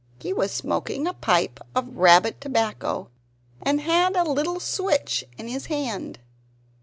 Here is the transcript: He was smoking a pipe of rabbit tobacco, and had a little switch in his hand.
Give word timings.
He 0.19 0.33
was 0.33 0.51
smoking 0.51 1.05
a 1.05 1.13
pipe 1.13 1.59
of 1.75 1.95
rabbit 1.95 2.41
tobacco, 2.41 3.09
and 3.61 3.81
had 3.81 4.15
a 4.15 4.23
little 4.23 4.59
switch 4.59 5.23
in 5.37 5.47
his 5.47 5.67
hand. 5.67 6.17